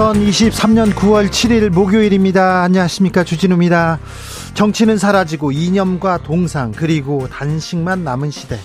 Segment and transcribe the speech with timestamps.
[0.00, 2.62] 2023년 9월 7일 목요일입니다.
[2.62, 3.22] 안녕하십니까.
[3.22, 3.98] 주진우입니다.
[4.54, 8.58] 정치는 사라지고 이념과 동상 그리고 단식만 남은 시대.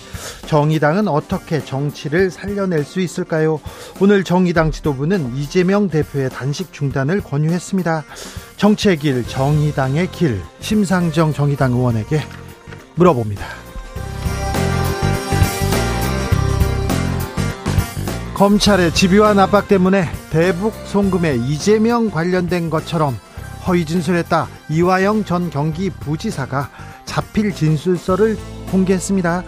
[0.46, 3.60] 정의당은 어떻게 정치를 살려낼 수 있을까요?
[4.00, 8.04] 오늘 정의당 지도부는 이재명 대표의 단식 중단을 권유했습니다.
[8.56, 12.22] 정치의 길, 정의당의 길, 심상정 정의당 의원에게
[12.94, 13.65] 물어봅니다.
[18.36, 23.16] 검찰의 집요한 압박 때문에 대북 송금에 이재명 관련된 것처럼
[23.66, 24.46] 허위 진술했다.
[24.68, 26.68] 이화영 전 경기 부지사가
[27.06, 28.36] 자필 진술서를
[28.70, 29.42] 공개했습니다.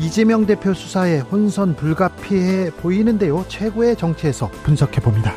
[0.00, 3.44] 이재명 대표 수사에 혼선 불가피해 보이는데요.
[3.46, 5.32] 최고의 정치에서 분석해 봅니다.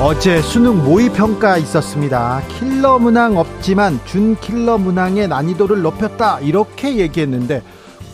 [0.00, 2.42] 어제 수능 모의 평가 있었습니다.
[2.48, 6.40] 킬러 문항 없지만 준 킬러 문항의 난이도를 높였다.
[6.40, 7.62] 이렇게 얘기했는데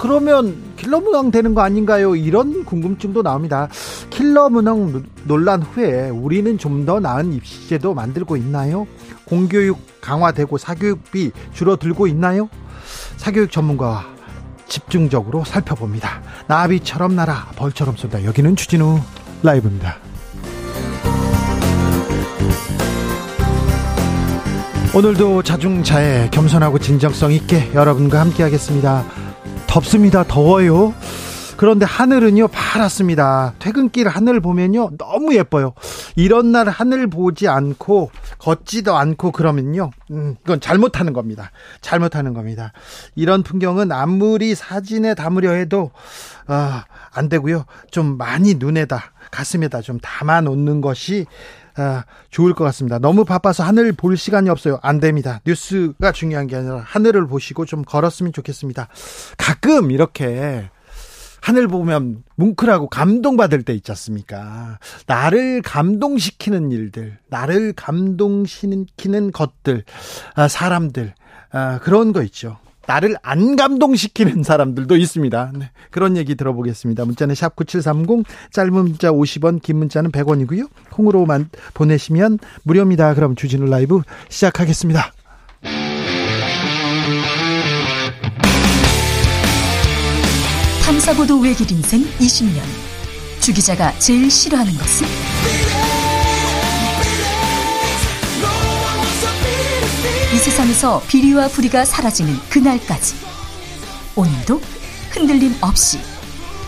[0.03, 2.17] 그러면 킬러 문항 되는 거 아닌가요?
[2.17, 3.69] 이런 궁금증도 나옵니다.
[4.11, 8.89] 킬러 문항 논란 후에 우리는 좀 더 나은 입시제도 만들고 있나요?
[9.27, 12.49] 공교육 강화되고 사교육비 줄어들고 있나요?
[13.17, 14.05] 사교육 전문가와
[14.67, 16.21] 집중적으로 살펴봅니다.
[16.49, 18.25] 나비처럼 날아 벌처럼 쏜다.
[18.25, 18.99] 여기는 주진우
[19.45, 19.99] 라이브입니다.
[24.97, 29.05] 오늘도 자중자애 겸손하고 진정성 있게 여러분과 함께 하겠습니다.
[29.73, 30.23] 덥습니다.
[30.23, 30.93] 더워요.
[31.57, 33.55] 그런데 하늘은요 파랗습니다.
[33.59, 35.73] 퇴근길 하늘 보면요 너무 예뻐요.
[36.15, 41.53] 이런 날 하늘 보지 않고 걷지도 않고 그러면요 음, 이건 잘못하는 겁니다.
[41.81, 42.75] 잘못하는 겁니다.
[43.15, 45.91] 이런 풍경은 아무리 사진에 담으려 해도
[46.47, 47.65] 아, 안 되고요.
[47.91, 51.25] 좀 많이 눈에다 가슴에다 좀 담아 놓는 것이
[51.77, 52.99] 아, 좋을 것 같습니다.
[52.99, 54.79] 너무 바빠서 하늘 볼 시간이 없어요.
[54.83, 55.41] 안 됩니다.
[55.47, 58.89] 뉴스가 중요한 게 아니라 하늘을 보시고 좀 걸었으면 좋겠습니다.
[59.37, 60.69] 가끔 이렇게
[61.41, 64.79] 하늘 보면 뭉클하고 감동받을 때 있지 않습니까?
[65.07, 69.85] 나를 감동시키는 일들, 나를 감동시키는 것들,
[70.35, 71.15] 아, 사람들,
[71.51, 72.59] 아, 그런 거 있죠.
[72.87, 75.53] 나를 안 감동시키는 사람들도 있습니다.
[75.59, 77.05] 네, 그런 얘기 들어보겠습니다.
[77.05, 80.69] 문자는 샵 9730, 짧은 문자 50원, 긴 문자는 100원이고요.
[80.91, 83.15] 콩으로만 보내시면 무료입니다.
[83.15, 85.13] 그럼 주진우 라이브 시작하겠습니다.
[90.85, 92.61] 탐사보도 외길 인생 20년.
[93.41, 95.82] 주 기자가 제일 싫어하는 것은?
[100.33, 103.15] 이 세상에서 비리와 부리가 사라지는 그날까지
[104.17, 104.63] 오늘도
[105.11, 105.99] 흔들림 없이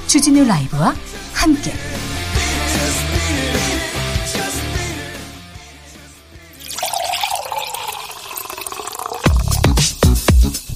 [0.07, 0.95] 주진우 라이브와
[1.33, 1.73] 함께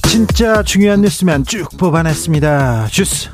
[0.08, 2.88] 진짜 중요한 뉴스면 쭉 뽑아냈습니다.
[2.90, 3.28] 주스.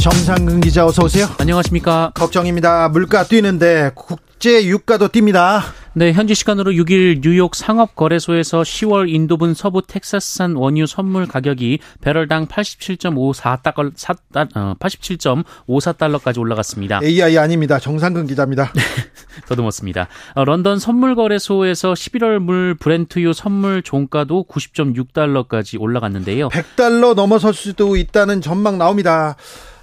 [0.00, 1.28] 정상근 기자 어서 오세요.
[1.36, 2.12] 안녕하십니까.
[2.14, 2.88] 걱정입니다.
[2.88, 5.62] 물가 뛰는데 국제 유가도 뜁니다.
[5.92, 14.78] 네, 현지 시간으로 6일 뉴욕 상업거래소에서 10월 인도분 서부 텍사스산 원유 선물 가격이 배럴당 87.54달러,
[14.78, 17.00] 87.54달러까지 올라갔습니다.
[17.02, 17.80] AI 아닙니다.
[17.80, 18.72] 정상근 기자입니다.
[19.48, 20.06] 더듬었습니다.
[20.34, 26.50] 어, 런던 선물거래소에서 11월 물 브렌트유 선물 종가도 90.6달러까지 올라갔는데요.
[26.50, 29.34] 100달러 넘어설 수도 있다는 전망 나옵니다.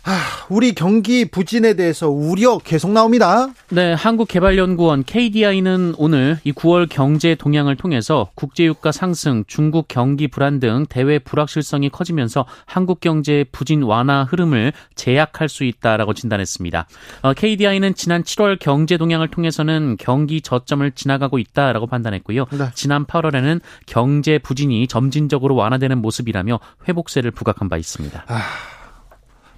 [0.10, 3.50] 아, 우리 경기 부진에 대해서 우려 계속 나옵니다.
[3.68, 10.86] 네, 한국개발연구원 KDI는 오늘 이 9월 경제 동향을 통해서 국제유가 상승, 중국 경기 불안 등
[10.88, 16.88] 대외 불확실성이 커지면서 한국 경제의 부진 완화 흐름을 제약할 수 있다라고 진단했습니다.
[17.24, 22.46] 어, KDI는 지난 7월 경제 동향을 통해서는 경기 저점을 지나가고 있다라고 판단했고요.
[22.52, 22.70] 네.
[22.76, 28.24] 지난 8월에는 경제 부진이 점진적으로 완화되는 모습이라며 회복세를 부각한 바 있습니다.
[28.30, 28.77] 아...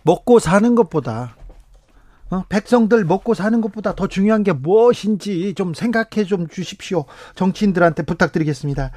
[0.04, 1.36] 먹고 사는 것보다
[2.32, 2.44] 어?
[2.48, 7.06] 백성들 먹고 사는 것보다 더 중요한 게 무엇인지 좀 생각해 좀 주십시오.
[7.36, 8.92] 정치인들한테 부탁드리겠습니다.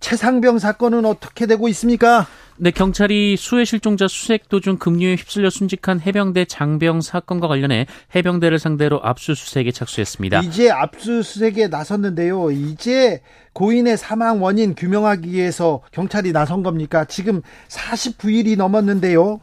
[0.00, 2.26] 최상병 사건은 어떻게 되고 있습니까?
[2.56, 9.00] 네, 경찰이 수해 실종자 수색 도중 급류에 휩쓸려 순직한 해병대 장병 사건과 관련해 해병대를 상대로
[9.02, 10.40] 압수수색에 착수했습니다.
[10.40, 12.50] 이제 압수수색에 나섰는데요.
[12.50, 13.22] 이제
[13.54, 17.04] 고인의 사망 원인 규명하기 위해서 경찰이 나선 겁니까?
[17.06, 19.40] 지금 49일이 넘었는데요.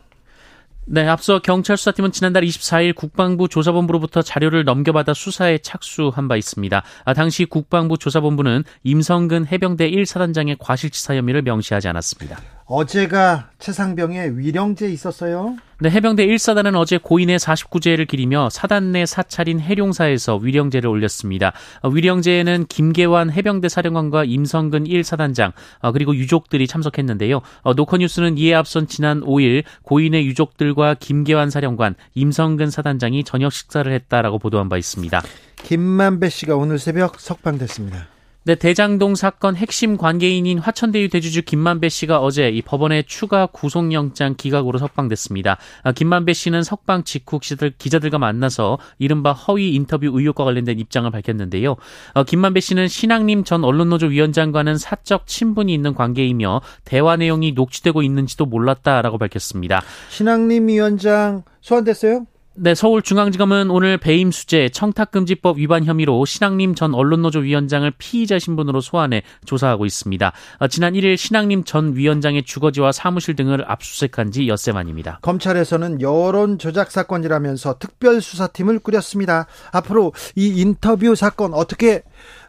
[0.88, 6.84] 네, 앞서 경찰 수사팀은 지난달 24일 국방부 조사본부로부터 자료를 넘겨받아 수사에 착수한 바 있습니다.
[7.06, 12.40] 아, 당시 국방부 조사본부는 임성근 해병대 1사단장의 과실치사 혐의를 명시하지 않았습니다.
[12.72, 15.58] 어제가 최상병의 위령제 있었어요.
[15.82, 21.52] 네, 해병대 1사단은 어제 고인의 49제를 기리며 사단 내 사찰인 해룡사에서 위령제를 올렸습니다.
[21.82, 25.52] 어, 위령제에는 김계환 해병대 사령관과 임성근 1사단장
[25.82, 27.42] 어, 그리고 유족들이 참석했는데요.
[27.64, 34.40] 어, 노컷뉴스는 이에 앞선 지난 5일 고인의 유족들과 김계환 사령관, 임성근 사단장이 저녁 식사를 했다라고
[34.40, 35.22] 보도한 바 있습니다.
[35.64, 38.11] 김만배 씨가 오늘 새벽 석방됐습니다.
[38.44, 44.80] 네, 대장동 사건 핵심 관계인인 화천대유 대주주 김만배 씨가 어제 이 법원의 추가 구속영장 기각으로
[44.80, 45.58] 석방됐습니다.
[45.84, 51.76] 아, 김만배 씨는 석방 직후 기자들, 기자들과 만나서 이른바 허위 인터뷰 의혹과 관련된 입장을 밝혔는데요.
[52.16, 58.48] 어, 김만배 씨는 신앙림 전 언론노조 위원장과는 사적 친분이 있는 관계이며 대화 내용이 녹취되고 있는지도
[58.48, 59.84] 몰랐다라고 밝혔습니다.
[60.10, 62.26] 신앙림 위원장 소환됐어요?
[62.54, 69.24] 네, 서울중앙지검은 오늘 배임 수재 청탁금지법 위반 혐의로 신앙림 전 언론노조 위원장을 피의자 신분으로 소환해
[69.46, 70.34] 조사하고 있습니다.
[70.60, 75.20] 어, 지난 1일 신앙림 전 위원장의 주거지와 사무실 등을 압수수색한 지 엿새 만입니다.
[75.22, 79.48] 검찰에서는 여론 조작 사건이라면서 특별수사팀을 꾸렸습니다.
[79.72, 82.04] 앞으로 이 인터뷰 사건 어떻게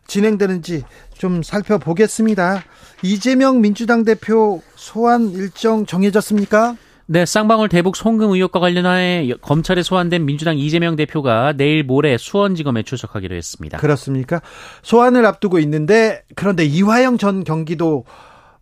[0.08, 0.82] 진행되는지
[1.16, 2.64] 좀 살펴보겠습니다.
[3.04, 6.76] 이재명 민주당 대표 소환 일정 정해졌습니까?
[7.06, 13.34] 네, 쌍방울 대북 송금 의혹과 관련하여 검찰에 소환된 민주당 이재명 대표가 내일 모레 수원지검에 출석하기로
[13.34, 13.78] 했습니다.
[13.78, 14.40] 그렇습니까?
[14.82, 18.04] 소환을 앞두고 있는데 그런데 이화영 전 경기도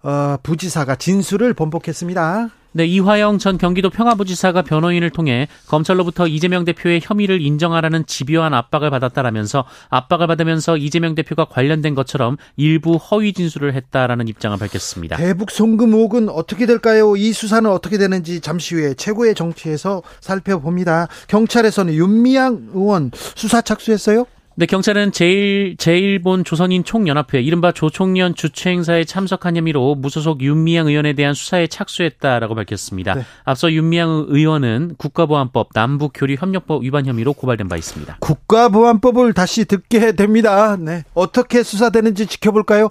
[0.02, 2.50] 어, 부지사가 진술을 번복했습니다.
[2.72, 9.64] 네, 이화영 전 경기도 평화부지사가 변호인을 통해 검찰로부터 이재명 대표의 혐의를 인정하라는 집요한 압박을 받았다라면서
[9.88, 15.16] 압박을 받으면서 이재명 대표가 관련된 것처럼 일부 허위 진술을 했다라는 입장을 밝혔습니다.
[15.16, 17.16] 대북 송금 의혹은 어떻게 될까요?
[17.16, 21.08] 이 수사는 어떻게 되는지 잠시 후에 최고의 정치에서 살펴봅니다.
[21.26, 24.26] 경찰에서는 윤미향 의원 수사 착수했어요?
[24.60, 31.14] 네, 경찰은 제일, 제일본 조선인 총연합회, 이른바 조총련 주최 행사에 참석한 혐의로 무소속 윤미향 의원에
[31.14, 33.14] 대한 수사에 착수했다라고 밝혔습니다.
[33.14, 33.22] 네.
[33.44, 38.18] 앞서 윤미향 의원은 국가보안법, 남북교류협력법 위반 혐의로 고발된 바 있습니다.
[38.20, 40.76] 국가보안법을 다시 듣게 됩니다.
[40.76, 41.04] 네.
[41.14, 42.90] 어떻게 수사되는지 지켜볼까요?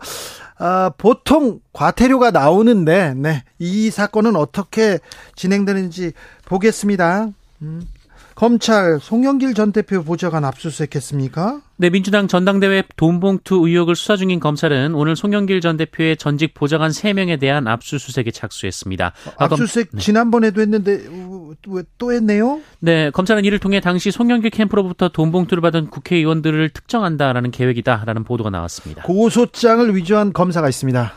[0.58, 3.44] 아, 보통 과태료가 나오는데, 네.
[3.60, 4.98] 이 사건은 어떻게
[5.36, 6.14] 진행되는지
[6.46, 7.28] 보겠습니다.
[7.62, 7.84] 음.
[8.40, 11.60] 검찰 송영길 전 대표 보좌관 압수수색했습니까?
[11.76, 17.38] 네, 민주당 전당대회 돈봉투 의혹을 수사 중인 검찰은 오늘 송영길 전 대표의 전직 보좌관 3명에
[17.38, 19.12] 대한 압수수색에 착수했습니다.
[19.36, 20.00] 압수수색 네.
[20.00, 21.02] 지난번에도 했는데
[21.68, 22.62] 왜또 했네요?
[22.80, 29.04] 네, 검찰은 이를 통해 당시 송영길 캠프로부터 돈봉투를 받은 국회의원들을 특정한다라는 계획이다라는 보도가 나왔습니다.
[29.04, 31.12] 고소장을 위조한 검사가 있습니다.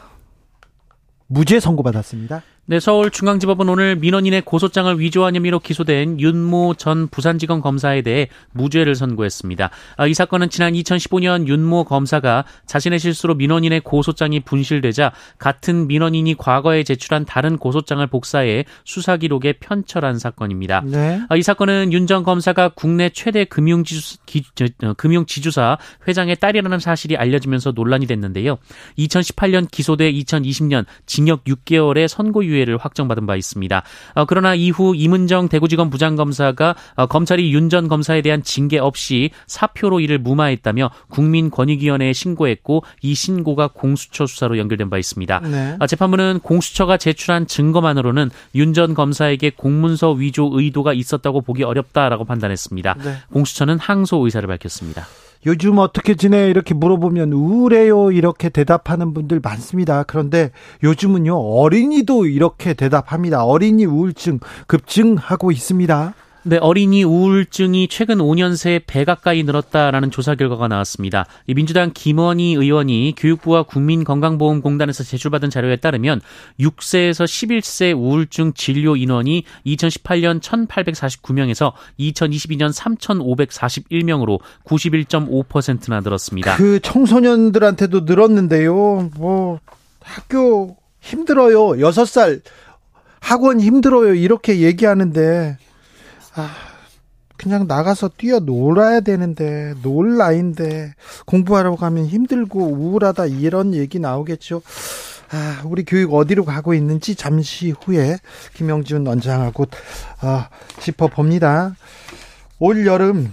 [1.29, 2.43] 무죄 선고받았습니다.
[2.65, 9.71] 네, 서울중앙지법은 오늘 민원인의 고소장을 위조한 혐의로 기소된 윤모 전 부산지검 검사에 대해 무죄를 선고했습니다.
[9.97, 16.85] 아, 이 사건은 지난 2015년 윤모 검사가 자신의 실수로 민원인의 고소장이 분실되자 같은 민원인이 과거에
[16.85, 20.83] 제출한 다른 고소장을 복사해 수사 기록에 편철한 사건입니다.
[20.87, 21.21] 네.
[21.29, 24.45] 아, 이 사건은 윤 전 검사가 국내 최대 금융지주, 기,
[24.85, 28.59] 어, 금융지주사 회장의 딸이라는 사실이 알려지면서 논란이 됐는데요.
[28.99, 33.83] 2018년 기소돼 2020년 징역 6개월의 선고유 유예를 확정받은 바 있습니다.
[34.15, 40.01] 어, 그러나 이후 이문정 대구지검 부장검사가 어, 검찰이 윤 전 검사에 대한 징계 없이 사표로
[40.01, 45.41] 이를 무마했다며 국민권익위원회에 신고했고 이 신고가 공수처 수사로 연결된 바 있습니다.
[45.41, 45.77] 네.
[45.81, 52.95] 어, 재판부는 공수처가 제출한 증거만으로는 윤 전 검사에게 공문서 위조 의도가 있었다고 보기 어렵다라고 판단했습니다.
[53.05, 53.17] 네.
[53.33, 55.07] 공수처는 항소 의사를 밝혔습니다.
[55.45, 56.49] 요즘 어떻게 지내?
[56.49, 58.13] 이렇게 물어보면 우울해요.
[58.13, 60.05] 이렇게 대답하는 분들 많습니다.
[60.05, 63.45] 그런데 요즘은요, 어린이도 이렇게 대답합니다.
[63.45, 66.15] 어린이 우울증 급증하고 있습니다.
[66.45, 71.25] 네, 어린이 우울증이 최근 5년 새 배 가까이 늘었다라는 조사 결과가 나왔습니다.
[71.47, 76.21] 민주당 김원희 의원이 교육부와 국민건강보험공단에서 제출받은 자료에 따르면
[76.59, 86.57] 6세에서 11세 우울증 진료 인원이 2018년 1,849명에서 2022년 3,541명으로 91.5%나 늘었습니다.
[86.57, 89.11] 그 청소년들한테도 늘었는데요.
[89.17, 89.61] 뭐
[90.01, 91.69] 학교 힘들어요.
[91.79, 92.43] 6살
[93.21, 94.15] 학원 힘들어요.
[94.15, 95.57] 이렇게 얘기하는데
[96.35, 96.51] 아,
[97.37, 100.95] 그냥 나가서 뛰어 놀아야 되는데 놀 나인데
[101.27, 104.63] 공부하러 가면 힘들고 우울하다 이런 얘기 나오겠죠.
[105.33, 108.19] 아, 우리 교육 어디로 가고 있는지 잠시 후에
[108.55, 109.67] 김영준 원장하고
[110.21, 110.49] 아,
[110.81, 111.75] 짚어봅니다.
[112.59, 113.33] 올 여름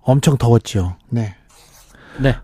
[0.00, 0.96] 엄청 더웠죠.
[1.08, 1.36] 네.
[2.18, 2.36] 네.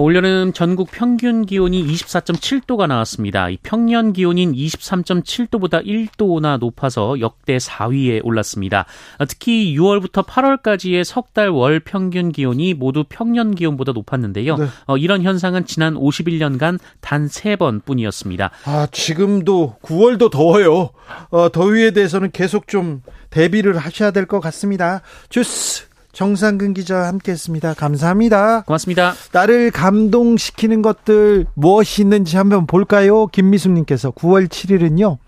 [0.00, 3.48] 올여름 전국 평균 기온이 24.7도가 나왔습니다.
[3.50, 8.86] 이 평년 기온인 23.7도보다 1도나 높아서 역대 4위에 올랐습니다.
[9.28, 14.56] 특히 6월부터 8월까지의 석 달 월 평균 기온이 모두 평년 기온보다 높았는데요.
[14.56, 14.66] 네.
[14.86, 18.50] 어, 이런 현상은 지난 51년간 단 3번 뿐이었습니다.
[18.66, 20.90] 아, 지금도 9월도 더워요.
[21.30, 25.02] 어, 더위에 대해서는 계속 좀 대비를 하셔야 될 것 같습니다.
[25.28, 27.74] 주스 정상근 기자와 함께했습니다.
[27.74, 28.62] 감사합니다.
[28.62, 29.14] 고맙습니다.
[29.32, 33.26] 나를 감동시키는 것들 무엇이 있는지 한번 볼까요?
[33.26, 35.18] 김미숙님께서 9월 7일은요.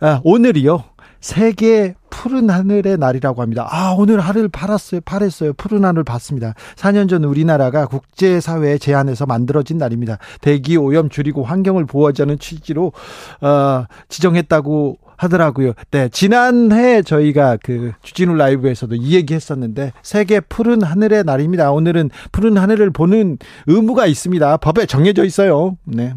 [0.00, 0.84] 아, 오늘이요.
[1.20, 3.66] 세계 푸른 하늘의 날이라고 합니다.
[3.70, 5.00] 아, 오늘 하늘 팔았어요.
[5.04, 5.52] 팔했어요.
[5.54, 6.54] 푸른 하늘 봤습니다.
[6.76, 10.18] 4년 전 우리나라가 국제사회에 제안해서 만들어진 날입니다.
[10.40, 12.92] 대기 오염 줄이고 환경을 보호하자는 취지로,
[13.40, 15.74] 어, 지정했다고 하더라고요.
[15.90, 21.70] 네, 지난해 저희가 그 주진우 라이브에서도 이 얘기 했었는데 세계 푸른 하늘의 날입니다.
[21.72, 24.56] 오늘은 푸른 하늘을 보는 의무가 있습니다.
[24.58, 25.76] 법에 정해져 있어요.
[25.84, 26.14] 네.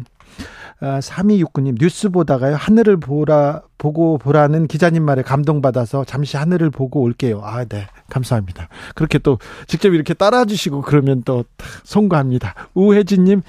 [0.80, 7.40] 아, 3269님 뉴스 보다가요 하늘을 보라 보고 보라는 기자님 말에 감동받아서 잠시 하늘을 보고 올게요.
[7.44, 7.86] 아, 네.
[8.10, 8.68] 감사합니다.
[8.94, 11.44] 그렇게 또 직접 이렇게 따라 주시고 그러면 또
[11.84, 12.54] 송구합니다.
[12.74, 13.42] 우혜진 님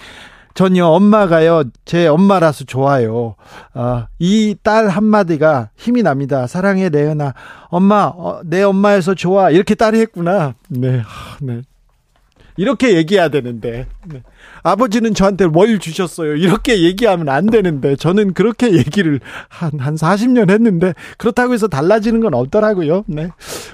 [0.54, 3.36] 전요 엄마가요 제 엄마라서 좋아요.
[3.74, 6.46] 아, 이 딸 한마디가 힘이 납니다.
[6.48, 7.34] 사랑해 레연아.
[7.70, 10.54] 엄마 어, 내 엄마에서 좋아 이렇게 딸이 했구나.
[10.70, 11.02] 네,
[11.42, 11.62] 네.
[12.58, 13.88] 이렇게 얘기해야 되는데.
[14.06, 14.22] 네.
[14.64, 16.36] 아버지는 저한테 뭘 주셨어요.
[16.36, 19.20] 이렇게 얘기하면 안 되는데 저는 그렇게 얘기를
[19.50, 23.04] 한, 한 40년 했는데 그렇다고 해서 달라지는 건 없더라고요.
[23.08, 23.30] 네.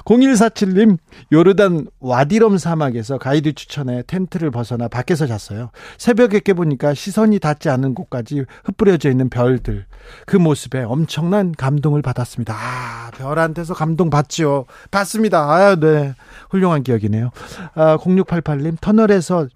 [0.05, 0.97] 0147님,
[1.31, 5.69] 요르단 와디럼 사막에서 가이드 추천에 텐트를 벗어나 밖에서 잤어요.
[5.97, 9.85] 새벽에 깨보니까 시선이 닿지 않은 곳까지 흩뿌려져 있는 별들.
[10.25, 12.55] 그 모습에 엄청난 감동을 받았습니다.
[12.55, 14.65] 아, 별한테서 감동 받지요.
[14.91, 15.39] 받습니다.
[15.39, 16.15] 아, 네.
[16.49, 17.31] 훌륭한 기억이네요.
[17.75, 19.47] 아, 0688님, 터널에서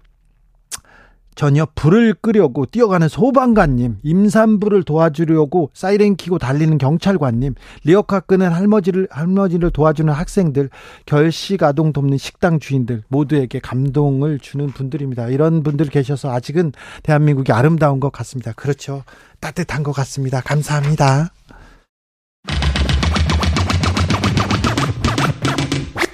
[1.34, 9.70] 전혀 불을 끄려고 뛰어가는 소방관님, 임산부를 도와주려고 사이렌 키고 달리는 경찰관님, 리어카 끄는 할머니를, 할머니를
[9.70, 10.70] 도와주는 학생들,
[11.06, 15.28] 결식 아동 돕는 식당 주인들, 모두에게 감동을 주는 분들입니다.
[15.28, 16.72] 이런 분들 계셔서 아직은
[17.02, 18.52] 대한민국이 아름다운 것 같습니다.
[18.52, 19.02] 그렇죠.
[19.40, 20.40] 따뜻한 것 같습니다.
[20.40, 21.30] 감사합니다.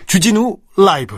[0.06, 1.14] 주진우 라이브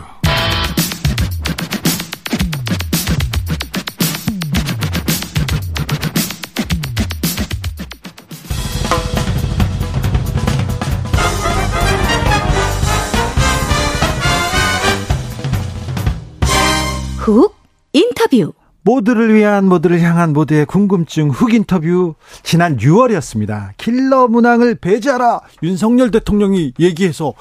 [17.23, 17.55] 훅
[17.93, 18.51] 인터뷰.
[18.81, 22.15] 모두를 위한 모두를 향한 모두의 궁금증 훅 인터뷰.
[22.43, 23.69] 지난 6월이었습니다.
[23.77, 25.39] 킬러 문항을 배제하라.
[25.63, 27.33] 윤석열 대통령이 얘기해서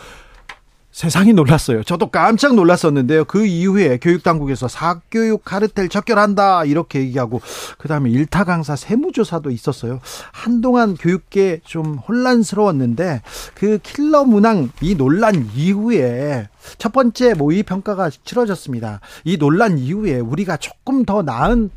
[0.92, 1.82] 세상이 놀랐어요.
[1.82, 3.24] 저도 깜짝 놀랐었는데요.
[3.24, 7.40] 그 이후에 교육당국에서 사교육 카르텔 척결한다 이렇게 얘기하고
[7.78, 10.00] 그다음에 일타 강사 세무조사도 있었어요.
[10.32, 13.22] 한동안 교육계 좀 혼란스러웠는데
[13.54, 19.00] 그 킬러 문항 이 논란 이후에 첫 번째 모의 평가가 치러졌습니다.
[19.24, 21.70] 이 논란 이후에 우리가 조금 더 나은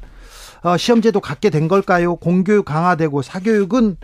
[0.64, 2.18] 어, 시험제도 갖게 된 걸까요?
[2.18, 3.98] 공교육 강화되고 사교육은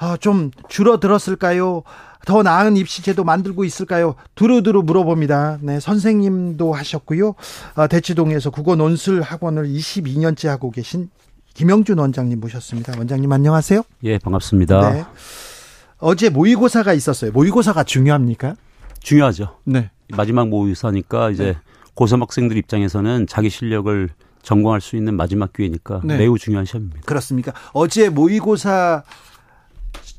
[0.00, 1.82] 어, 좀 줄어들었을까요?
[2.24, 4.14] 더 나은 입시제도 만들고 있을까요?
[4.34, 5.58] 두루두루 물어봅니다.
[5.60, 7.34] 네, 선생님도 하셨고요.
[7.74, 11.10] 아, 대치동에서 국어 논술 학원을 22년째 하고 계신
[11.54, 12.94] 김영준 원장님 모셨습니다.
[12.98, 13.82] 원장님 안녕하세요.
[14.04, 14.92] 예, 반갑습니다.
[14.92, 15.04] 네.
[15.98, 17.30] 어제 모의고사가 있었어요.
[17.32, 18.56] 모의고사가 중요합니까?
[19.00, 19.58] 중요하죠.
[19.64, 19.90] 네.
[20.08, 21.56] 마지막 모의고사니까 이제 네.
[21.94, 24.08] 고3 학생들 입장에서는 자기 실력을
[24.42, 26.18] 점검할 수 있는 마지막 기회니까 네.
[26.18, 27.02] 매우 중요한 시험입니다.
[27.06, 27.52] 그렇습니까?
[27.72, 29.04] 어제 모의고사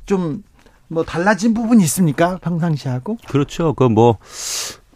[0.06, 0.42] 좀
[0.88, 2.38] 뭐 달라진 부분이 있습니까?
[2.38, 3.18] 평상시하고?
[3.28, 3.74] 그렇죠.
[3.74, 4.18] 그 뭐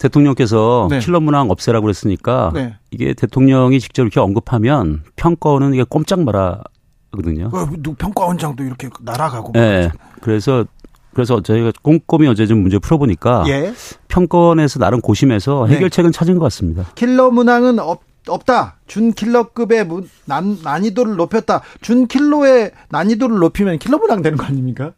[0.01, 0.99] 대통령께서 네.
[0.99, 2.77] 킬러 문항 없애라고 그랬으니까 네.
[2.91, 7.51] 이게 대통령이 직접 이렇게 언급하면 평가원은 이게 꼼짝 말아거든요.
[7.53, 7.69] 어,
[7.99, 9.53] 평가원장도 이렇게 날아가고.
[9.53, 9.91] 네.
[10.23, 10.65] 그래서
[11.13, 13.75] 그래서 저희가 꼼꼼히 어제 좀 문제 풀어보니까 예.
[14.09, 15.77] 평가원에서 나름 고심해서 네.
[15.77, 16.17] 해결책은 네.
[16.17, 16.87] 찾은 것 같습니다.
[16.95, 18.77] 킬러 문항은 없, 없다.
[18.87, 19.89] 준 킬러급의
[20.25, 21.63] 난, 난이도를 높였다.
[21.81, 24.93] 준 킬러의 난이도를 높이면 킬러 문항 되는 거 아닙니까?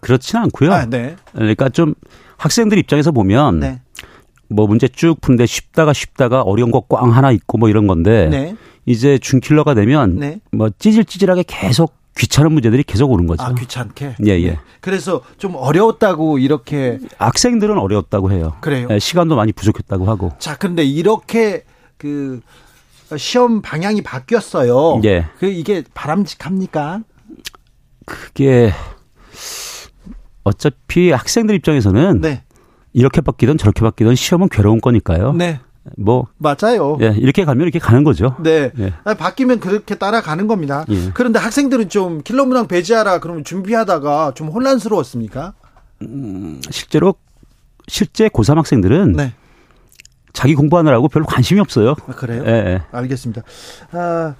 [0.00, 0.72] 그렇지는 않고요.
[0.72, 1.16] 아, 네.
[1.32, 1.94] 그러니까 좀
[2.36, 3.80] 학생들 입장에서 보면 네.
[4.48, 8.56] 뭐 문제 쭉 푸는데 쉽다가 쉽다가 어려운 거 꽝 하나 있고 뭐 이런 건데 네.
[8.86, 10.40] 이제 준킬러가 되면 네.
[10.52, 13.42] 뭐 찌질찌질하게 계속 귀찮은 문제들이 계속 오는 거죠.
[13.44, 14.16] 아, 귀찮게?
[14.26, 14.58] 예, 예.
[14.80, 16.98] 그래서 좀 어려웠다고 이렇게.
[17.18, 18.56] 학생들은 어려웠다고 해요.
[18.60, 18.88] 그래요?
[18.90, 20.32] 예, 시간도 많이 부족했다고 하고.
[20.38, 21.64] 자, 근데 이렇게
[21.96, 22.40] 그
[23.16, 25.00] 시험 방향이 바뀌었어요.
[25.04, 25.26] 예.
[25.38, 27.00] 그 이게 바람직합니까?
[28.06, 28.72] 그게
[30.50, 32.42] 어차피 학생들 입장에서는 네.
[32.92, 35.32] 이렇게 바뀌든 저렇게 바뀌든 시험은 괴로운 거니까요.
[35.32, 35.60] 네.
[35.96, 36.98] 뭐 맞아요.
[37.00, 38.36] 예, 이렇게 가면 이렇게 가는 거죠.
[38.42, 38.70] 네.
[38.78, 38.92] 예.
[39.14, 40.84] 바뀌면 그렇게 따라가는 겁니다.
[40.90, 41.10] 예.
[41.14, 45.54] 그런데 학생들은 좀 킬러 문항 배제하라 그러면 준비하다가 좀 혼란스러웠습니까?
[46.02, 47.14] 음, 실제로
[47.88, 49.34] 실제 고3 학생들은 네.
[50.32, 51.94] 자기 공부하느라고 별로 관심이 없어요.
[52.06, 52.44] 아, 그래요?
[52.46, 52.82] 예, 예.
[52.92, 53.42] 알겠습니다.
[53.92, 54.34] 아,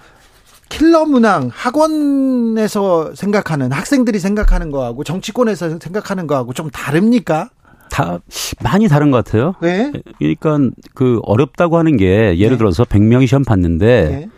[0.71, 7.49] 킬러 문항 학원에서 생각하는 학생들이 생각하는 거하고 정치권에서 생각하는 거하고 좀 다릅니까?
[7.91, 8.19] 다
[8.63, 9.53] 많이 다른 것 같아요.
[9.61, 9.91] 네.
[10.17, 10.57] 그러니까
[10.93, 12.57] 그 어렵다고 하는 게 예를 네.
[12.57, 14.29] 들어서 100명이 시험 봤는데 네.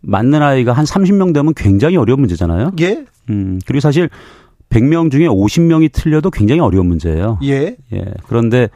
[0.00, 2.72] 맞는 아이가 한 30명 되면 굉장히 어려운 문제잖아요.
[2.80, 3.04] 예.
[3.30, 4.08] 음, 그리고 사실
[4.70, 7.40] 100명 중에 50명이 틀려도 굉장히 어려운 문제예요.
[7.42, 7.76] 예.
[7.92, 8.04] 예.
[8.28, 8.68] 그런데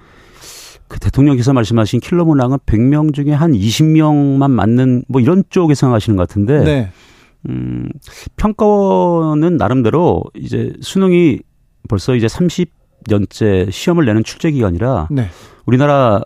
[0.89, 6.29] 그 대통령께서 말씀하신 킬러 문항은 100명 중에 한 20명만 맞는 뭐 이런 쪽에 생각하시는 것
[6.29, 6.93] 같은데 네.
[7.49, 7.89] 음,
[8.37, 11.41] 평가원은 나름대로 이제 수능이
[11.89, 15.29] 벌써 이제 30년째 시험을 내는 출제 기간이라 네.
[15.67, 16.21] 우리나라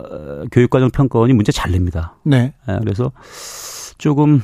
[0.53, 2.17] 교육과정 평가원이 문제 잘 냅니다.
[2.25, 2.55] 네.
[2.67, 2.79] 네.
[2.81, 3.13] 그래서
[3.99, 4.43] 조금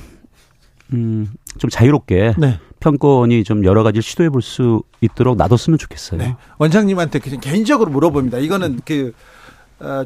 [0.92, 2.58] 음, 좀 자유롭게 네.
[2.80, 6.20] 평가원이 좀 여러 가지를 시도해 볼 수 있도록 놔뒀으면 좋겠어요.
[6.20, 6.36] 네.
[6.58, 8.38] 원장님한테 그냥 개인적으로 물어봅니다.
[8.38, 9.12] 이거는 그 어,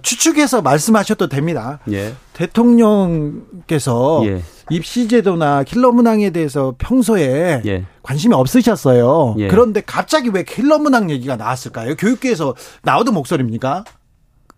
[0.02, 1.78] 추측해서 말씀하셔도 됩니다.
[1.90, 2.14] 예.
[2.34, 4.42] 대통령께서 예.
[4.70, 7.84] 입시제도나 킬러 문항에 대해서 평소에 예.
[8.02, 9.36] 관심이 없으셨어요.
[9.38, 9.48] 예.
[9.48, 11.96] 그런데 갑자기 왜 킬러 문항 얘기가 나왔을까요?
[11.96, 13.84] 교육계에서 나오던 목소리입니까?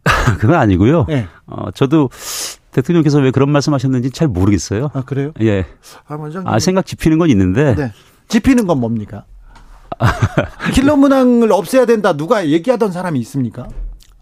[0.38, 1.06] 그건 아니고요.
[1.10, 1.26] 예.
[1.46, 2.10] 어, 저도
[2.72, 4.90] 대통령께서 왜 그런 말씀하셨는지 잘 모르겠어요.
[4.94, 5.32] 아 그래요?
[5.40, 5.64] 예.
[6.06, 7.74] 아, 아 생각 짚히는 건 있는데.
[7.74, 7.92] 네.
[8.28, 9.24] 짚히는 건 뭡니까?
[10.74, 13.68] 킬러 문항을 없애야 된다 누가 얘기하던 사람이 있습니까?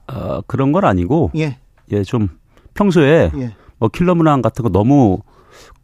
[0.09, 1.59] 어, 그런 건 아니고 예,
[1.91, 2.29] 예 좀
[2.75, 3.55] 평소에 예.
[3.79, 5.21] 뭐 킬러 문항 같은 거 너무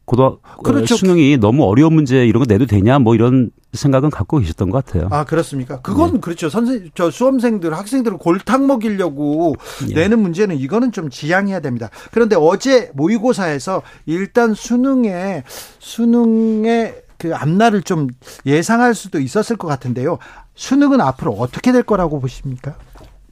[0.04, 0.96] 고등 그렇죠.
[0.96, 5.08] 수능이 너무 어려운 문제 이런 거 내도 되냐 뭐 이런 생각은 갖고 계셨던 것 같아요.
[5.10, 5.82] 아 그렇습니까?
[5.82, 6.20] 그건 네.
[6.20, 6.48] 그렇죠.
[6.48, 9.54] 선생 저 수험생들 학생들을 골탕 먹이려고
[9.90, 9.94] 예.
[9.94, 11.90] 내는 문제는 이거는 좀 지양해야 됩니다.
[12.10, 15.44] 그런데 어제 모의고사에서 일단 수능에
[15.78, 18.08] 수능에 그 앞날을 좀
[18.46, 20.18] 예상할 수도 있었을 것 같은데요.
[20.54, 22.76] 수능은 앞으로 어떻게 될 거라고 보십니까?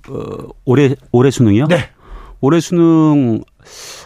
[0.08, 1.66] 어, 올해 올해 수능이요?
[1.66, 1.90] 네.
[2.40, 3.42] 올해 수능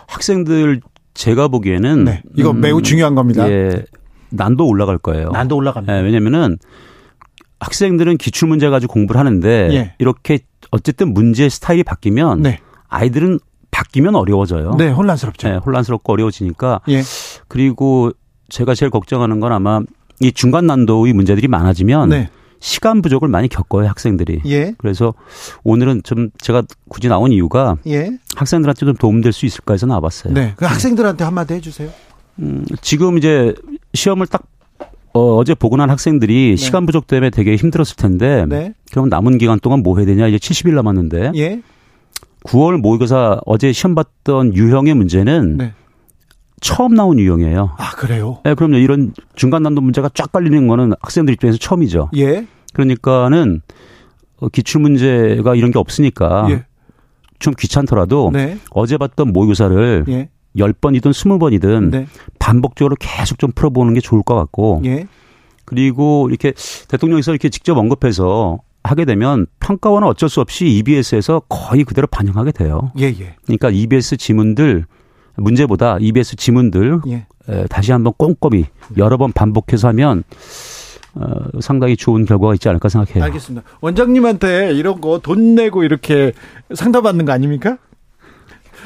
[0.06, 0.80] 학생들
[1.14, 2.22] 제가 보기에는 네.
[2.36, 3.50] 이거 음, 매우 중요한 겁니다.
[3.50, 3.84] 예,
[4.30, 5.30] 난도 올라갈 거예요.
[5.30, 5.98] 난도 올라갑니다.
[5.98, 6.58] 예, 왜냐면은
[7.60, 9.94] 학생들은 기출 문제 가지고 공부를 하는데 예.
[9.98, 10.38] 이렇게
[10.70, 12.60] 어쨌든 문제 스타일이 바뀌면 네.
[12.88, 13.38] 아이들은
[13.70, 14.74] 바뀌면 어려워져요.
[14.76, 15.48] 네, 혼란스럽죠.
[15.48, 16.80] 네, 혼란스럽고 어려워지니까.
[16.88, 17.02] 예.
[17.48, 18.12] 그리고
[18.48, 19.80] 제가 제일 걱정하는 건 아마
[20.20, 22.30] 이 중간 난도의 문제들이 많아지면 네.
[22.61, 24.42] 시간 부족을 많이 겪어요 학생들이.
[24.46, 24.75] 예.
[24.79, 25.14] 그래서
[25.64, 28.11] 오늘은 좀 제가 굳이 나온 이유가 예.
[28.37, 30.35] 학생들한테 좀 도움될 수 있을까 해서 나와봤어요.
[30.35, 30.53] 네.
[30.57, 31.90] 그 학생들한테 한마디 해주세요.
[32.38, 33.55] 음, 지금 이제
[33.94, 34.42] 시험을 딱
[35.12, 36.57] 어, 어제 보고 난 학생들이 네.
[36.57, 38.75] 시간 부족 때문에 되게 힘들었을 텐데 네.
[38.92, 41.61] 그럼 남은 기간 동안 뭐 해야 되냐 이제 70일 남았는데 예.
[42.44, 45.73] 9월 모의고사 어제 시험 봤던 유형의 문제는 네.
[46.61, 47.75] 처음 나온 유형이에요.
[47.79, 48.40] 아, 그래요?
[48.44, 48.77] 네, 그럼요.
[48.77, 52.11] 이런 중간 난도 문제가 쫙 깔리는 거는 학생들 입장에서 처음이죠.
[52.16, 52.46] 예.
[52.73, 53.62] 그러니까는
[54.38, 56.64] 어, 기출 문제가 이런 게 없으니까 예.
[57.38, 58.59] 좀 귀찮더라도 네.
[58.70, 60.29] 어제 봤던 모의고사를 예.
[60.57, 62.07] 10번이든 20번이든 네.
[62.38, 65.07] 반복적으로 계속 좀 풀어보는 게 좋을 것 같고 예.
[65.64, 66.53] 그리고 이렇게
[66.88, 72.92] 대통령께서 이렇게 직접 언급해서 하게 되면 평가원은 어쩔 수 없이 EBS에서 거의 그대로 반영하게 돼요.
[72.99, 73.37] 예, 예.
[73.44, 74.87] 그러니까 EBS 지문들
[75.40, 77.26] 문제보다 EBS 지문들 예.
[77.48, 80.22] 에, 다시 한번 꼼꼼히 여러 번 반복해서 하면
[81.14, 83.24] 어, 상당히 좋은 결과가 있지 않을까 생각해요.
[83.24, 83.66] 알겠습니다.
[83.81, 86.33] 원장님한테 이런 거 돈 내고 이렇게
[86.74, 87.79] 상담받는 거 아닙니까?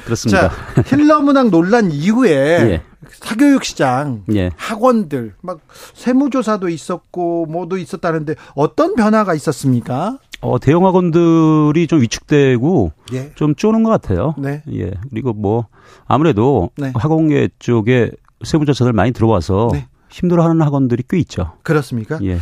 [0.04, 0.50] 그렇습니다.
[0.50, 2.30] 자, 힐러 문항 논란 이후에
[2.70, 2.82] 예.
[3.10, 4.50] 사교육 시장, 예.
[4.56, 5.60] 학원들 막
[5.94, 10.18] 세무조사도 있었고 뭐도 있었다는데 어떤 변화가 있었습니까?
[10.44, 13.32] 어, 대형 학원들이 좀 위축되고 예.
[13.34, 14.34] 좀 쪼는 것 같아요.
[14.38, 14.62] 네.
[14.72, 14.90] 예.
[15.10, 15.66] 그리고 뭐
[16.06, 16.92] 아무래도 네.
[16.94, 18.10] 학원계 쪽에
[18.44, 19.86] 세무조사들 많이 들어와서 네.
[20.10, 21.52] 힘들어하는 학원들이 꽤 있죠.
[21.62, 22.18] 그렇습니까?
[22.22, 22.38] 예.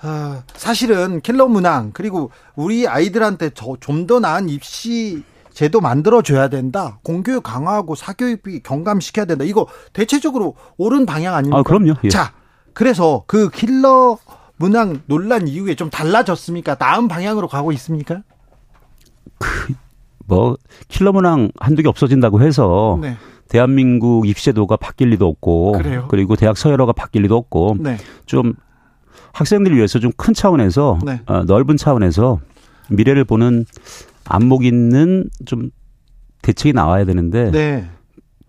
[0.00, 5.22] 아, 사실은 킬러 문항 그리고 우리 아이들한테 좀 더 나은 입시
[5.52, 6.98] 제도 만들어줘야 된다.
[7.02, 9.44] 공교육 강화하고 사교육비 경감시켜야 된다.
[9.44, 11.58] 이거 대체적으로 옳은 방향 아닙니까?
[11.58, 11.94] 아, 그럼요.
[12.04, 12.08] 예.
[12.08, 12.32] 자,
[12.74, 14.18] 그래서 그 킬러
[14.58, 16.74] 문항 논란 이후에 좀 달라졌습니까?
[16.76, 18.22] 다음 방향으로 가고 있습니까?
[19.38, 19.74] 그,
[20.26, 20.56] 뭐,
[20.88, 23.16] 킬러 문항 한두 개 없어진다고 해서 네.
[23.48, 26.06] 대한민국 입시제도가 바뀔 리도 없고 그래요?
[26.10, 27.96] 그리고 대학 서열화가 바뀔 리도 없고 네.
[28.26, 28.52] 좀
[29.32, 31.20] 학생들을 위해서 좀 큰 차원에서 네.
[31.26, 32.40] 어, 넓은 차원에서
[32.90, 33.64] 미래를 보는
[34.24, 35.70] 안목 있는 좀
[36.42, 37.88] 대책이 나와야 되는데 네.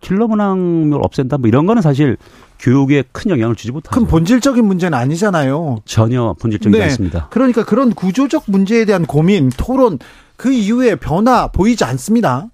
[0.00, 2.16] 킬러 문항을 없앤다 뭐 이런 거는 사실
[2.60, 3.94] 교육에 큰 영향을 주지 못하죠.
[3.94, 5.78] 그럼 본질적인 문제는 아니잖아요.
[5.86, 6.84] 전혀 본질적이지 네.
[6.84, 7.28] 않습니다.
[7.30, 9.98] 그러니까 그런 구조적 문제에 대한 고민, 토론
[10.36, 12.48] 그 이후에 변화 보이지 않습니다.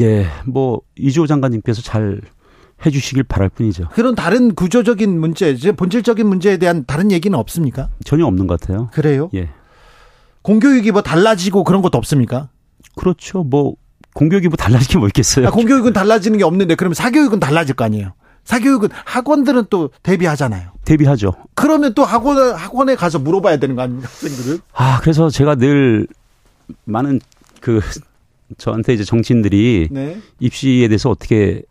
[0.00, 2.20] 예, 뭐 이주호 장관님께서 잘
[2.84, 3.88] 해주시길 바랄 뿐이죠.
[3.92, 7.88] 그런 다른 구조적인 문제, 본질적인 문제에 대한 다른 얘기는 없습니까?
[8.04, 8.88] 전혀 없는 것 같아요.
[8.92, 9.30] 그래요?
[9.34, 9.50] 예.
[10.42, 12.48] 공교육이 뭐 달라지고 그런 것도 없습니까?
[12.96, 13.44] 그렇죠.
[13.44, 13.76] 뭐
[14.14, 15.48] 공교육이 뭐 달라질 게뭐 있겠어요.
[15.48, 18.12] 아, 공교육은 달라지는 게 없는데 그러면 사교육은 달라질 거 아니에요.
[18.44, 20.70] 사교육은 학원들은 또 대비하잖아요.
[20.84, 21.32] 대비하죠.
[21.54, 24.58] 그러면 또 학원 학원에 가서 물어봐야 되는 거 아닙니까 학생들은?
[24.74, 26.06] 아 그래서 제가 늘
[26.84, 27.20] 많은
[27.60, 27.80] 그
[28.58, 30.18] 저한테 이제 정치인들이 네.
[30.40, 31.62] 입시에 대해서 어떻게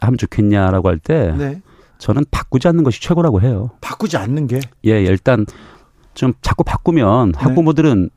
[0.00, 1.60] 하면 좋겠냐라고 할때 네.
[1.98, 3.70] 저는 바꾸지 않는 것이 최고라고 해요.
[3.80, 4.60] 바꾸지 않는 게?
[4.86, 5.46] 예, 일단
[6.14, 7.38] 좀 자꾸 바꾸면 네.
[7.38, 8.10] 학부모들은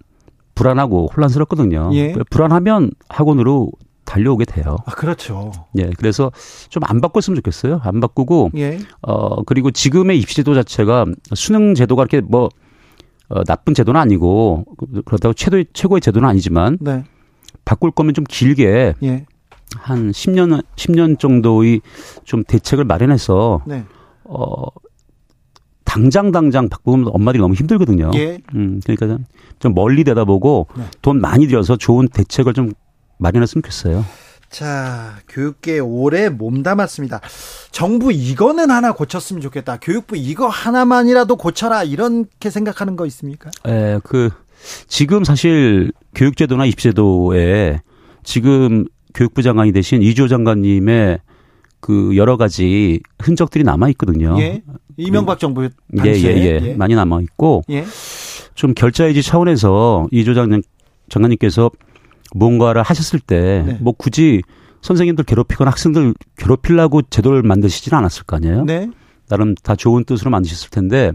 [0.55, 1.91] 불안하고 혼란스럽거든요.
[1.93, 2.13] 예.
[2.29, 3.71] 불안하면 학원으로
[4.09, 4.77] 달려오게 돼요.
[4.85, 5.51] 아, 그렇죠.
[5.77, 6.31] 예, 그래서
[6.69, 7.79] 좀 안 바꿨으면 좋겠어요.
[7.83, 8.79] 안 바꾸고, 예.
[9.03, 12.49] 어, 그리고 지금의 입시제도 자체가 수능 제도가 이렇게 뭐,
[13.29, 14.65] 어, 나쁜 제도는 아니고,
[15.05, 17.03] 그렇다고 최도, 최고의 제도는 아니지만, 네.
[17.65, 19.25] 바꿀 거면 좀 길게, 예.
[19.77, 21.81] 한 10년, 10년 정도의
[22.23, 23.85] 좀 대책을 마련해서, 네.
[24.23, 24.65] 어,
[25.85, 28.11] 당장 당장 바꾸면 엄마들이 너무 힘들거든요.
[28.15, 28.39] 예.
[28.55, 29.23] 음, 그러니까
[29.59, 30.83] 좀 멀리 내다보고 네.
[31.01, 32.71] 돈 많이 들여서 좋은 대책을 좀
[33.19, 34.05] 마련했으면 좋겠어요.
[34.49, 37.21] 자, 교육계 오래 몸담았습니다.
[37.71, 39.77] 정부 이거는 하나 고쳤으면 좋겠다.
[39.79, 41.83] 교육부 이거 하나만이라도 고쳐라.
[41.83, 43.51] 이렇게 생각하는 거 있습니까?
[43.67, 44.31] 예, 그,
[44.87, 47.81] 지금 사실 교육제도나 입시제도에
[48.23, 51.19] 지금 교육부 장관이 되신 이주호 장관님의
[51.79, 54.35] 그 여러 가지 흔적들이 남아 있거든요.
[54.39, 54.61] 예.
[54.97, 56.73] 이명박 그, 정부 당시에 예, 예, 예.
[56.73, 57.85] 많이 남아 있고 예.
[58.53, 60.61] 좀 결자해지 차원에서 이조 장관
[61.07, 61.71] 장관님께서
[62.35, 63.77] 뭔가를 하셨을 때뭐 네.
[63.81, 64.41] 뭐 굳이
[64.81, 68.63] 선생님들 괴롭히거나 학생들 괴롭히려고 제도를 만드시지는 않았을 거 아니에요.
[68.65, 68.89] 네.
[69.27, 71.11] 나름 다 좋은 뜻으로 만드셨을 텐데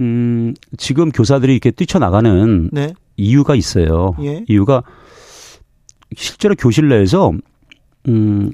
[0.00, 2.94] 음, 지금 교사들이 이렇게 뛰쳐나가는 네.
[3.16, 4.14] 이유가 있어요.
[4.22, 4.44] 예.
[4.48, 4.82] 이유가
[6.16, 7.32] 실제로 교실 내에서
[8.08, 8.52] 음,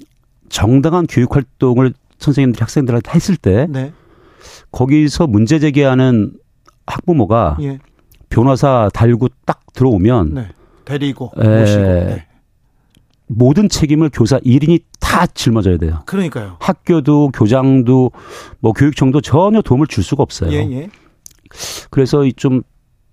[0.48, 3.92] 정당한 교육 활동을 선생님들이 학생들한테 했을 때 네.
[4.72, 6.32] 거기서 문제 제기하는
[6.86, 7.78] 학부모가 예.
[8.28, 10.48] 변호사 달고 딱 들어오면 네.
[10.86, 12.26] 데리고 에, 모시고 네.
[13.26, 16.02] 모든 책임을 교사 1인이 다 짊어져야 돼요.
[16.06, 16.56] 그러니까요.
[16.60, 18.12] 학교도 교장도
[18.60, 20.52] 뭐 교육청도 전혀 도움을 줄 수가 없어요.
[20.52, 20.88] 예, 예.
[21.90, 22.62] 그래서 좀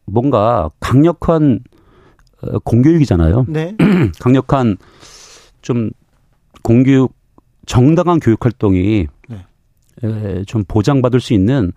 [0.05, 1.59] 뭔가 강력한
[2.41, 3.45] 어, 공교육이잖아요.
[3.49, 3.75] 네.
[4.19, 4.77] 강력한
[5.62, 5.89] 좀
[6.62, 7.13] 공교육
[7.65, 10.43] 정당한 교육 활동이 네.
[10.45, 11.71] 좀 보장받을 수 있는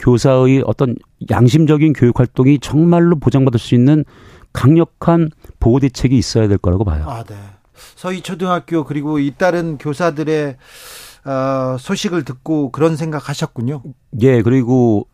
[0.00, 0.96] 교사의 어떤
[1.30, 4.04] 양심적인 교육 활동이 정말로 보장받을 수 있는
[4.52, 7.04] 강력한 보호 대책이 있어야 될 거라고 봐요.
[7.06, 7.36] 아, 네.
[7.96, 10.56] 서희 초등학교 그리고 잇따른 교사들의
[11.24, 13.82] 어, 소식을 듣고 그런 생각하셨군요.
[14.22, 15.06] 예, 그리고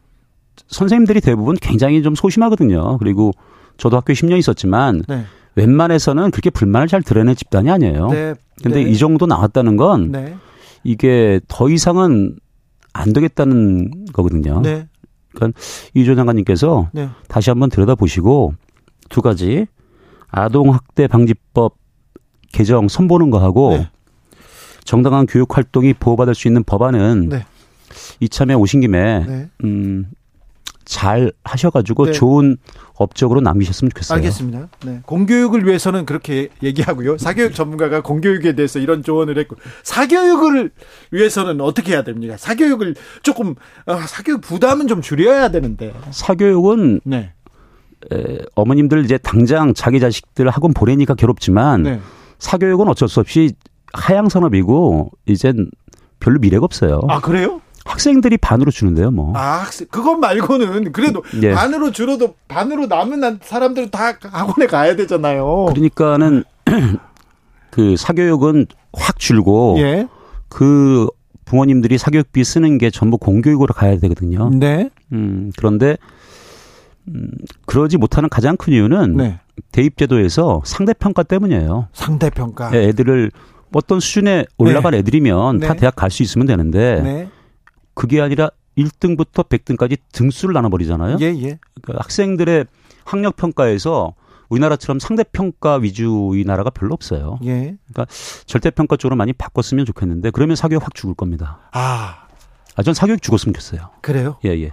[0.69, 2.99] 선생님들이 대부분 굉장히 좀 소심하거든요.
[2.99, 3.33] 그리고
[3.77, 5.25] 저도 학교 10년 있었지만 네.
[5.57, 8.09] 웬만해서는 그렇게 불만을 잘 드러낸 집단이 아니에요.
[8.09, 8.35] 네.
[8.63, 8.91] 근데 네.
[8.91, 10.37] 이 정도 나왔다는 건 네.
[10.85, 12.37] 이게 더 이상은
[12.93, 14.61] 안 되겠다는 거거든요.
[14.63, 14.87] 네.
[15.35, 15.59] 그러니까
[15.95, 17.11] 이조 장관님께서 네.
[17.29, 18.55] 다시 한번 들여다보시고
[19.09, 19.67] 두 가지
[20.29, 21.77] 아동 학대 방지법
[22.53, 23.91] 개정 선보는 거하고 네.
[24.85, 27.47] 정당한 교육 활동이 보호받을 수 있는 법안은 네.
[28.21, 29.51] 이참에 오신 김에 네.
[29.65, 30.11] 음,
[30.85, 32.13] 잘 하셔가지고 네.
[32.13, 32.57] 좋은
[32.95, 34.17] 업적으로 남기셨으면 좋겠어요.
[34.17, 34.69] 알겠습니다.
[34.85, 35.01] 네.
[35.05, 37.19] 공교육을 위해서는 그렇게 얘기하고요.
[37.19, 40.71] 사교육 전문가가 공교육에 대해서 이런 조언을 했고 사교육을
[41.11, 42.37] 위해서는 어떻게 해야 됩니까?
[42.39, 45.93] 사교육을 조금 아, 사교육 부담은 좀 줄여야 되는데.
[46.11, 47.33] 사교육은 네.
[48.13, 52.01] 에, 어머님들 이제 당장 자기 자식들 학원 보내니까 괴롭지만 네.
[52.39, 53.53] 사교육은 어쩔 수 없이
[53.93, 55.71] 하향 산업이고 이젠
[56.21, 57.01] 별로 미래가 없어요.
[57.09, 57.61] 아 그래요?
[57.85, 59.33] 학생들이 반으로 주는데요, 뭐.
[59.37, 61.53] 아, 학생, 그것 말고는 그래도 예.
[61.53, 65.67] 반으로 줄어도 반으로 남은 사람들은 다 학원에 가야 되잖아요.
[65.69, 66.43] 그러니까는
[67.71, 70.09] 그 사교육은 확 줄고 예.
[70.49, 71.07] 그
[71.45, 74.51] 부모님들이 사교육비 쓰는 게 전부 공교육으로 가야 되거든요.
[74.51, 74.91] 네.
[75.13, 75.97] 음, 그런데
[77.09, 77.31] 음,
[77.67, 79.41] 그러지 못하는 가장 큰 이유는 네.
[79.73, 81.89] 대입제도에서 상대평가 때문이에요.
[81.93, 82.71] 상대평가.
[82.71, 83.31] 네, 애들을
[83.75, 84.99] 어떤 수준에 올라간 네.
[84.99, 85.81] 애들이면 다 네.
[85.81, 87.29] 대학 갈 수 있으면 되는데 네.
[87.95, 91.17] 그게 아니라 1등부터 100등까지 등수를 나눠버리잖아요.
[91.21, 91.59] 예, 예.
[91.83, 92.67] 그러니까 학생들의
[93.05, 94.15] 학력 평가에서
[94.49, 97.39] 우리나라처럼 상대평가 위주의 나라가 별로 없어요.
[97.45, 97.77] 예.
[97.89, 98.07] 그러니까
[98.47, 101.59] 절대평가 쪽으로 많이 바꿨으면 좋겠는데 그러면 사교육 확 죽을 겁니다.
[101.73, 102.27] 아.
[102.77, 103.91] 아, 전 사교육 죽었으면 좋겠어요.
[104.03, 104.37] 그래요?
[104.45, 104.73] 예, 예.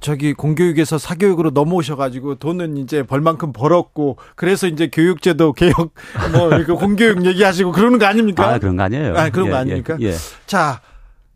[0.00, 5.92] 저기 공교육에서 사교육으로 넘어오셔가지고 돈은 이제 벌만큼 벌었고 그래서 이제 교육제도 개혁
[6.32, 8.48] 뭐 이거 공교육 얘기하시고 그러는 거 아닙니까?
[8.48, 9.16] 아 그런 거 아니에요.
[9.16, 9.96] 아 그런 예, 거 아닙니까?
[10.00, 10.14] 예, 예.
[10.46, 10.80] 자,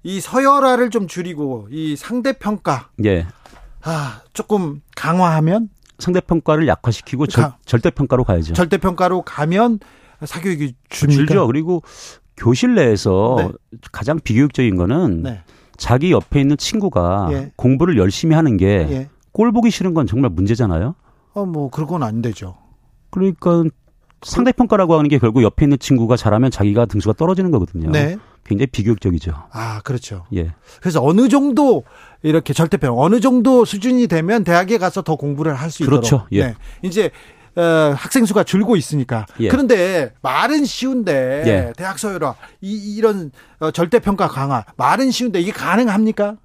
[0.02, 2.88] 이 서열화를 좀 줄이고 이 상대 평가.
[3.04, 3.26] 예.
[3.82, 7.26] 아 조금 강화하면 상대 평가를 약화시키고
[7.66, 8.54] 절대 평가로 가야죠.
[8.54, 9.78] 절대 평가로 가면
[10.24, 10.74] 사교육이?
[10.88, 11.46] 줄죠.
[11.46, 11.82] 그리고
[12.36, 13.50] 교실 내에서 네.
[13.92, 15.42] 가장 비교육적인 거는 네.
[15.76, 17.52] 자기 옆에 있는 친구가 예.
[17.56, 20.94] 공부를 열심히 하는 게꼴 보기 싫은 건 정말 문제잖아요.
[21.34, 22.56] 어, 뭐 그건 안 되죠.
[23.10, 23.64] 그러니까
[24.22, 27.90] 상대 평가라고 하는 게 결국 옆에 있는 친구가 잘하면 자기가 등수가 떨어지는 거거든요.
[27.90, 28.16] 네.
[28.46, 29.32] 굉장히 비교육적이죠.
[29.52, 30.24] 아, 그렇죠.
[30.34, 30.52] 예.
[30.80, 31.82] 그래서 어느 정도
[32.22, 36.00] 이렇게 절대평 어느 정도 수준이 되면 대학에 가서 더 공부를 할 수 있도록.
[36.00, 36.26] 그렇죠.
[36.32, 36.46] 예.
[36.48, 36.54] 네.
[36.82, 37.10] 이제
[37.56, 39.26] 어, 학생 수가 줄고 있으니까.
[39.40, 39.48] 예.
[39.48, 41.72] 그런데 말은 쉬운데 예.
[41.76, 46.36] 대학 서열화 이, 이런 어, 절대 평가 강화 말은 쉬운데 이게 가능합니까?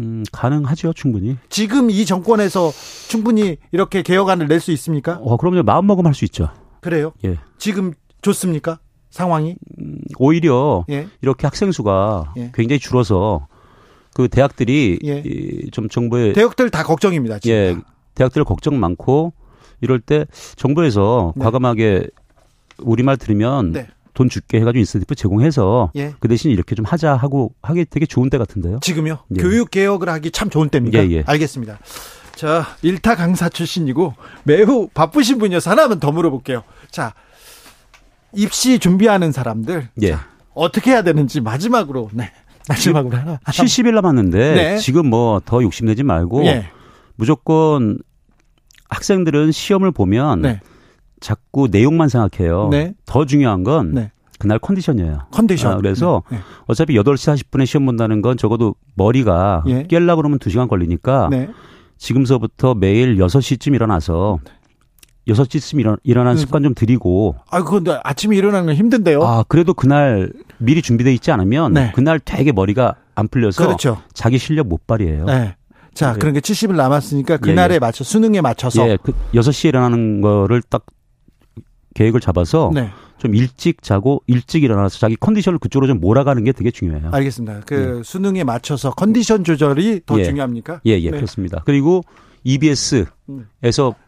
[0.00, 1.36] 음, 가능하죠, 충분히.
[1.48, 2.70] 지금 이 정권에서
[3.08, 5.18] 충분히 이렇게 개혁안을 낼 수 있습니까?
[5.22, 5.62] 어, 그럼요.
[5.62, 6.48] 마음먹으면 할수 있죠.
[6.80, 7.12] 그래요?
[7.24, 7.38] 예.
[7.58, 7.92] 지금
[8.22, 8.78] 좋습니까?
[9.10, 9.56] 상황이?
[9.80, 11.08] 음, 오히려 예.
[11.22, 12.52] 이렇게 학생 수가 예.
[12.54, 13.46] 굉장히 줄어서
[14.14, 15.70] 그 대학들이 예.
[15.70, 17.38] 좀 정부의 대학들 다 걱정입니다.
[17.38, 17.56] 지금.
[17.56, 17.76] 예.
[18.14, 19.32] 대학들 걱정 많고
[19.80, 21.44] 이럴 때 정부에서 네.
[21.44, 22.08] 과감하게
[22.78, 23.88] 우리말 들으면 네.
[24.14, 26.14] 돈 줄게 해가지고 인센티브 제공해서 예.
[26.18, 28.80] 그 대신 이렇게 좀 하자 하고 하기 되게 좋은 때 같은데요.
[28.80, 29.18] 지금요?
[29.36, 29.40] 예.
[29.40, 30.98] 교육 개혁을 하기 참 좋은 때입니까?
[31.04, 31.22] 예, 예.
[31.26, 31.78] 알겠습니다.
[32.34, 34.14] 자, 일타 강사 출신이고
[34.44, 36.62] 매우 바쁘신 분이어서 하나만 더 물어볼게요.
[36.90, 37.14] 자,
[38.34, 40.12] 입시 준비하는 사람들 예.
[40.12, 42.30] 자, 어떻게 해야 되는지 마지막으로 네.
[42.68, 43.38] 마지막으로 하나.
[43.46, 44.78] 70일 남았는데 네.
[44.78, 46.68] 지금 뭐 더 욕심내지 말고 예.
[47.16, 47.98] 무조건
[48.88, 50.60] 학생들은 시험을 보면 네.
[51.20, 52.68] 자꾸 내용만 생각해요.
[52.70, 52.94] 네.
[53.06, 54.10] 더 중요한 건 네.
[54.38, 55.18] 그날 컨디션이에요.
[55.30, 55.72] 컨디션.
[55.72, 56.38] 아, 그래서 네.
[56.66, 59.82] 어차피 8시 40분에 시험 본다는 건 적어도 머리가 예.
[59.84, 61.48] 깰라 그러면 2시간 걸리니까 네.
[61.96, 64.38] 지금서부터 매일 6시쯤 일어나서
[65.26, 66.38] 6시쯤 일어, 일어나는 음.
[66.38, 67.34] 습관 좀 들이고.
[67.50, 69.22] 아, 근데 아침에 일어나는 건 힘든데요?
[69.22, 71.92] 아, 그래도 그날 미리 준비되어 있지 않으면 네.
[71.94, 74.00] 그날 되게 머리가 안 풀려서 그렇죠.
[74.14, 75.26] 자기 실력 못 발휘해요.
[75.88, 75.94] 네.
[75.94, 76.18] 자, 네.
[76.18, 77.78] 그러니까 70일 남았으니까 그날에 예, 예.
[77.78, 80.86] 맞춰 수능에 맞춰서 예, 그 6시에 일어나는 거를 딱
[81.94, 82.90] 계획을 잡아서 네.
[83.18, 87.10] 좀 일찍 자고 일찍 일어나서 자기 컨디션을 그쪽으로 좀 몰아가는 게 되게 중요해요.
[87.12, 87.62] 알겠습니다.
[87.66, 88.02] 그 예.
[88.04, 90.24] 수능에 맞춰서 컨디션 조절이 더 예.
[90.24, 90.80] 중요합니까?
[90.86, 91.16] 예, 예, 네.
[91.16, 91.62] 그렇습니다.
[91.64, 92.02] 그리고
[92.48, 93.46] EBS에서 음.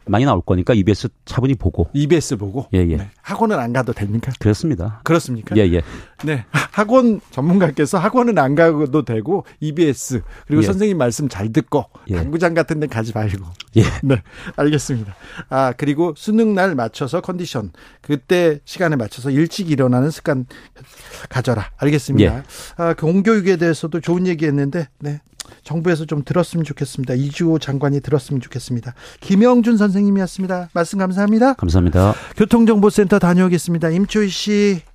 [0.07, 1.89] 많이 나올 거니까 EBS 차분히 보고.
[1.93, 2.67] EBS 보고.
[2.73, 2.97] 예, 예.
[2.97, 3.11] 네.
[3.21, 4.33] 학원은 안 가도 됩니까?
[4.39, 5.03] 그렇습니다.
[5.05, 5.55] 그렇습니까?
[5.59, 5.83] 예, 예.
[6.25, 6.47] 네.
[6.51, 10.67] 학원 전문가께서 학원은 안 가도 되고 EBS 그리고 예.
[10.67, 12.17] 선생님 말씀 잘 듣고 예.
[12.17, 13.45] 당구장 같은 데 가지 말고.
[13.77, 13.83] 예.
[14.03, 14.23] 네.
[14.57, 15.15] 알겠습니다.
[15.51, 20.47] 아, 그리고 수능 날 맞춰서 컨디션 그때 시간에 맞춰서 일찍 일어나는 습관
[21.29, 21.71] 가져라.
[21.77, 22.37] 알겠습니다.
[22.39, 22.43] 예.
[22.79, 25.21] 아, 공교육에 대해서도 좋은 얘기 했는데 네.
[25.63, 27.15] 정부에서 좀 들었으면 좋겠습니다.
[27.15, 28.95] 이주호 장관이 들었으면 좋겠습니다.
[29.21, 30.71] 김영준 선생님이었습니다.
[30.73, 31.55] 말씀 감사합니다.
[31.55, 32.15] 감사합니다.
[32.37, 33.91] 교통정보센터 다녀오겠습니다.
[33.91, 34.90] 임초희 씨.